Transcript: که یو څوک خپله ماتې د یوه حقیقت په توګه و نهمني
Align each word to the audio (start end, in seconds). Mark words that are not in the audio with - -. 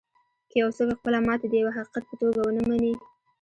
که 0.49 0.55
یو 0.61 0.69
څوک 0.75 0.89
خپله 0.99 1.17
ماتې 1.27 1.47
د 1.49 1.53
یوه 1.61 1.71
حقیقت 1.77 2.03
په 2.07 2.15
توګه 2.21 2.39
و 2.41 2.53
نهمني 2.57 2.93